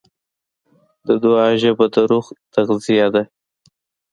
د 1.07 1.09
دعا 1.23 1.47
ژبه 1.61 1.85
د 1.93 1.95
روح 2.09 2.25
تغذیه 2.53 3.07
ده. 3.13 3.23